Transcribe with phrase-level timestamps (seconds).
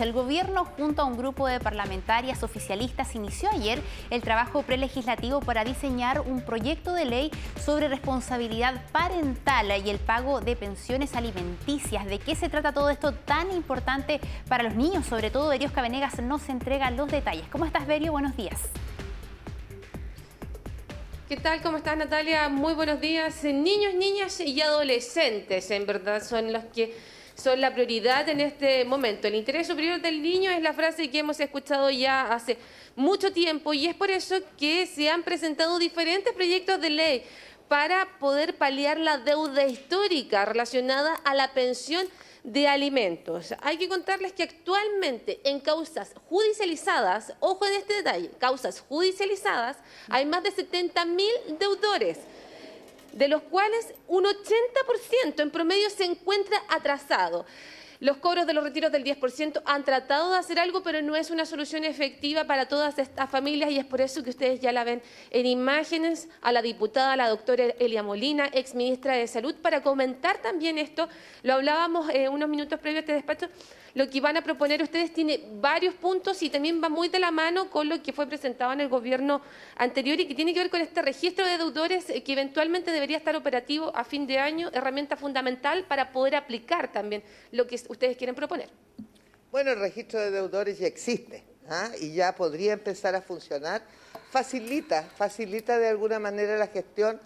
[0.00, 5.64] El gobierno junto a un grupo de parlamentarias oficialistas inició ayer el trabajo prelegislativo para
[5.64, 7.30] diseñar un proyecto de ley
[7.62, 12.06] sobre responsabilidad parental y el pago de pensiones alimenticias.
[12.06, 14.18] ¿De qué se trata todo esto tan importante
[14.48, 15.04] para los niños?
[15.04, 17.44] Sobre todo, Berio Cabenegas nos entrega los detalles.
[17.52, 18.12] ¿Cómo estás, Berio?
[18.12, 18.58] Buenos días.
[21.28, 21.60] ¿Qué tal?
[21.60, 22.48] ¿Cómo estás, Natalia?
[22.48, 23.44] Muy buenos días.
[23.44, 26.96] Niños, niñas y adolescentes, en verdad, son los que
[27.34, 29.28] son la prioridad en este momento.
[29.28, 32.58] El interés superior del niño es la frase que hemos escuchado ya hace
[32.96, 37.22] mucho tiempo y es por eso que se han presentado diferentes proyectos de ley
[37.68, 42.06] para poder paliar la deuda histórica relacionada a la pensión
[42.44, 43.54] de alimentos.
[43.62, 49.76] Hay que contarles que actualmente en causas judicializadas, ojo en este detalle, causas judicializadas,
[50.08, 52.18] hay más de 70 mil deudores
[53.12, 57.46] de los cuales un 80% en promedio se encuentra atrasado.
[58.02, 61.30] Los cobros de los retiros del 10% han tratado de hacer algo, pero no es
[61.30, 64.82] una solución efectiva para todas estas familias y es por eso que ustedes ya la
[64.82, 69.84] ven en imágenes a la diputada, la doctora Elia Molina, ex ministra de Salud, para
[69.84, 71.08] comentar también esto.
[71.44, 73.46] Lo hablábamos eh, unos minutos previos a este despacho
[73.94, 77.30] lo que van a proponer ustedes tiene varios puntos y también va muy de la
[77.30, 79.42] mano con lo que fue presentado en el gobierno
[79.76, 83.18] anterior y que tiene que ver con este registro de deudores eh, que eventualmente debería
[83.18, 88.16] estar operativo a fin de año, herramienta fundamental para poder aplicar también lo que ustedes
[88.16, 88.68] quieren proponer.
[89.50, 91.90] Bueno, el registro de deudores ya existe ¿ah?
[92.00, 93.82] y ya podría empezar a funcionar.
[94.30, 97.20] Facilita, facilita de alguna manera la gestión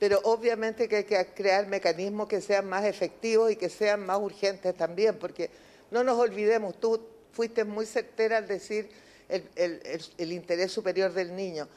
[0.00, 4.18] pero obviamente que hay que crear mecanismos que sean más efectivos y que sean más
[4.18, 5.50] urgentes también, porque
[5.90, 7.00] no nos olvidemos, tú
[7.32, 8.90] fuiste muy certera al decir
[9.28, 11.68] el, interés superior del niño.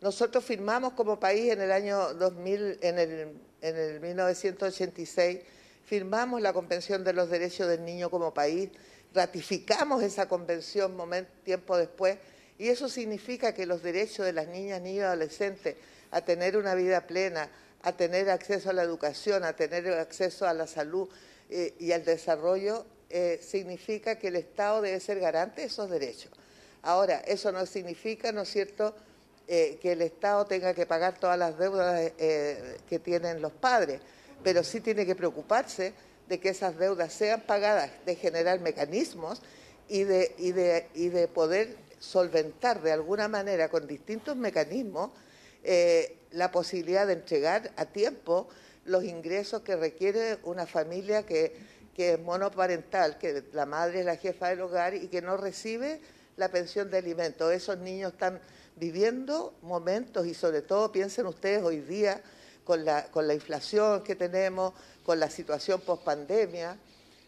[0.00, 3.10] Nosotros firmamos como país en el año 2000, en el,
[3.60, 5.40] en el 1986,
[5.84, 8.70] firmamos la Convención de los Derechos del Niño como país,
[9.14, 10.96] ratificamos esa convención
[11.44, 12.18] tiempo después,
[12.58, 15.76] y eso significa que los derechos de las niñas, niños y adolescentes
[16.10, 17.50] a tener una vida plena,
[17.82, 21.08] a tener acceso a la educación, a tener acceso a la salud
[21.50, 26.30] eh, y al desarrollo eh, significa que el Estado debe ser garante de esos derechos.
[26.80, 28.94] Ahora, eso no significa, ¿no es cierto?,
[29.46, 34.00] eh, que el Estado tenga que pagar todas las deudas eh, que tienen los padres,
[34.42, 35.92] pero sí tiene que preocuparse
[36.26, 39.42] de que esas deudas sean pagadas, de generar mecanismos
[39.88, 45.10] y de, y de, y de poder solventar de alguna manera con distintos mecanismos
[46.32, 48.48] la posibilidad de entregar a tiempo
[48.84, 51.54] los ingresos que requiere una familia que
[51.94, 56.00] que es monoparental, que la madre es la jefa del hogar y que no recibe
[56.36, 57.52] la pensión de alimentos.
[57.52, 58.40] Esos niños están
[58.76, 62.22] viviendo momentos y sobre todo piensen ustedes hoy día
[62.64, 64.72] con la, con la inflación que tenemos,
[65.04, 66.78] con la situación post-pandemia,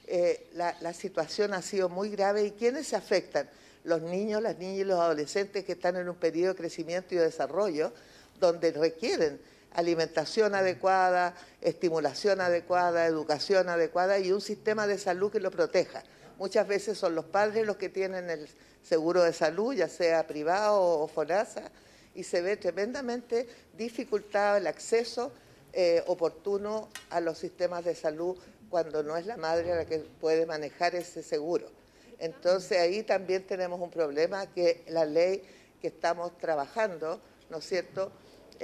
[0.06, 3.48] eh, la, la, situación ha sido muy grave y ¿quiénes se afectan?
[3.84, 7.18] Los niños, las niñas y los adolescentes que están en un periodo de crecimiento y
[7.18, 7.92] de desarrollo
[8.38, 9.40] donde requieren
[9.74, 16.02] alimentación adecuada, estimulación adecuada, educación adecuada y un sistema de salud que lo proteja.
[16.38, 18.48] Muchas veces son los padres los que tienen el
[18.82, 21.70] seguro de salud, ya sea privado o FONASA,
[22.14, 25.32] y se ve tremendamente dificultado el acceso
[25.72, 28.36] eh, oportuno a los sistemas de salud
[28.70, 31.68] cuando no es la madre la que puede manejar ese seguro.
[32.18, 35.42] Entonces ahí también tenemos un problema que la ley
[35.80, 37.20] que estamos trabajando,
[37.50, 38.12] ¿no es cierto?,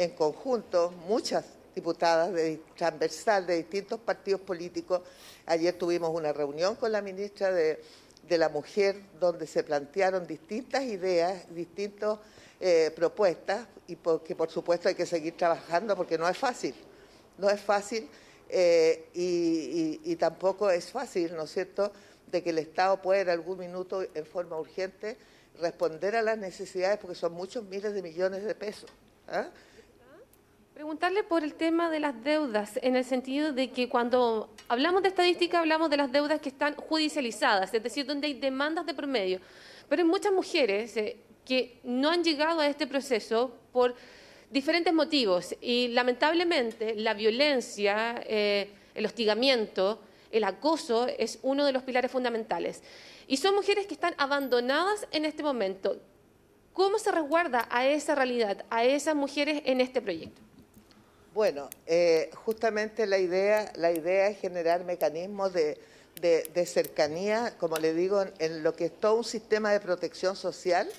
[0.00, 1.44] en conjunto, muchas
[1.74, 5.02] diputadas de, transversal de distintos partidos políticos.
[5.44, 7.82] Ayer tuvimos una reunión con la ministra de,
[8.30, 12.18] la Mujer donde se plantearon distintas ideas, distintas
[12.60, 16.74] eh, propuestas y que por supuesto hay que seguir trabajando porque no es fácil.
[17.36, 18.08] No es fácil
[18.48, 21.92] eh, y, tampoco es fácil, ¿no es cierto?,
[22.26, 25.18] de que el Estado pueda en algún minuto en forma urgente
[25.60, 28.88] responder a las necesidades porque son muchos miles de millones de pesos.
[29.28, 29.50] ¿ah?
[30.80, 35.08] Preguntarle por el tema de las deudas, en el sentido de que cuando hablamos de
[35.08, 39.40] estadística hablamos de las deudas que están judicializadas, es decir, donde hay demandas de promedio.
[39.90, 43.94] Pero hay muchas mujeres eh, que no han llegado a este proceso por
[44.50, 50.00] diferentes motivos y lamentablemente la violencia, eh, el hostigamiento,
[50.32, 52.82] el acoso es uno de los pilares fundamentales.
[53.26, 56.00] Y son mujeres que están abandonadas en este momento.
[56.72, 60.40] ¿Cómo se resguarda a esa realidad, a esas mujeres en este proyecto?
[61.32, 65.78] Bueno, eh, justamente la idea, la idea es generar mecanismos de,
[66.66, 70.90] cercanía, como le digo, en lo que es todo un sistema de protección social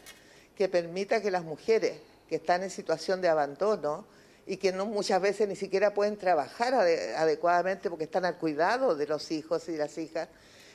[0.56, 1.98] que permita que las mujeres
[2.30, 4.06] que están en situación de abandono
[4.48, 9.08] y que no muchas veces ni siquiera pueden trabajar adecuadamente porque están al cuidado de
[9.08, 10.30] los hijos y las hijas,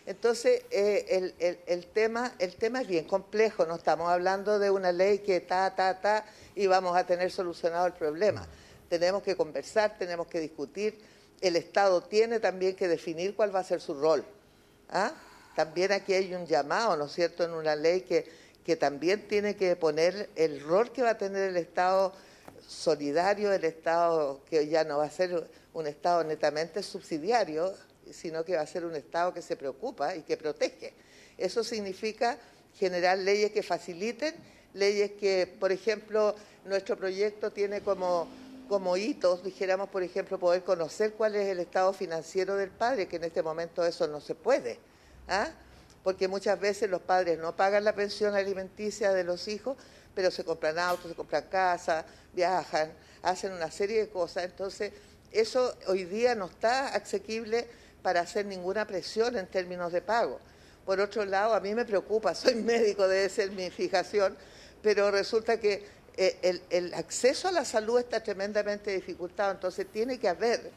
[0.04, 1.32] Entonces, eh,
[1.66, 5.74] el, tema, el tema es bien complejo, no estamos hablando de una ley que ta,
[5.74, 8.46] ta, ta, y vamos a tener solucionado el problema.
[8.88, 10.98] Tenemos que conversar, tenemos que discutir,
[11.40, 14.24] el Estado tiene también que definir cuál va a ser su rol.
[14.90, 15.12] ¿ah?
[15.54, 18.26] También aquí hay un llamado, ¿no es cierto?, en una ley que,
[18.64, 22.12] que también tiene que poner el rol que va a tener el Estado
[22.66, 27.74] solidario, el Estado que ya no va a ser un Estado netamente subsidiario,
[28.10, 30.94] sino que va a ser un Estado que se preocupa y que protege.
[31.36, 32.38] Eso significa
[32.78, 34.34] generar leyes que faciliten,
[34.74, 36.34] leyes que, por ejemplo,
[36.64, 38.28] nuestro proyecto tiene como,
[38.66, 43.16] como hitos, dijéramos, por ejemplo, poder conocer cuál es el estado financiero del padre, que
[43.16, 44.78] en este momento eso no se puede.
[45.28, 45.48] ¿ah?
[46.02, 49.76] Porque muchas veces los padres no pagan la pensión alimenticia de los hijos,
[50.14, 52.92] pero se compran autos, se compran casas, viajan,
[53.22, 54.44] hacen una serie de cosas.
[54.44, 54.92] Entonces,
[55.32, 57.68] eso hoy día no está asequible
[58.02, 60.40] para hacer ninguna presión en términos de pago.
[60.84, 64.36] Por otro lado, a mí me preocupa, soy médico, debe ser mi fijación,
[64.82, 65.84] pero resulta que
[66.16, 70.70] eh, el, acceso a la salud está tremendamente dificultado, entonces tiene que haber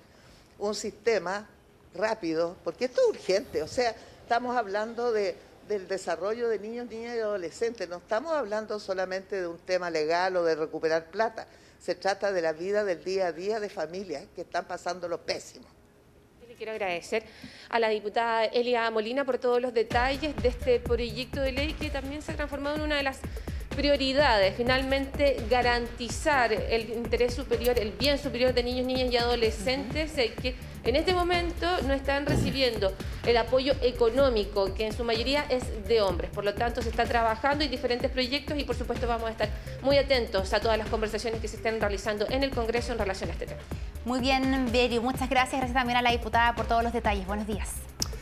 [0.57, 1.47] un sistema
[1.93, 5.35] rápido, porque esto es urgente, o sea, estamos hablando de,
[5.69, 10.35] del desarrollo de niños, niñas y adolescentes, no estamos hablando solamente de un tema legal
[10.35, 11.47] o de recuperar plata,
[11.79, 15.21] se trata de la vida del día a día de familias que están pasando lo
[15.21, 15.65] pésimo.
[16.57, 17.23] Quiero agradecer
[17.69, 21.89] a la diputada Elia Molina por todos los detalles de este proyecto de ley que
[21.89, 23.21] también se ha transformado en una de las
[23.75, 30.55] prioridades, finalmente garantizar el interés superior, el bien superior de niños, niñas y adolescentes que
[30.83, 32.93] en este momento no están recibiendo
[33.25, 36.31] el apoyo económico, que en su mayoría es de hombres.
[36.31, 39.49] Por lo tanto, se está trabajando en diferentes proyectos y por supuesto vamos a estar
[39.81, 43.29] muy atentos a todas las conversaciones que se estén realizando en el Congreso en relación
[43.29, 43.61] a este tema.
[44.05, 45.59] Muy bien, Beri, muchas gracias.
[45.59, 47.27] Gracias también a la diputada por todos los detalles.
[47.27, 47.88] Buenos días.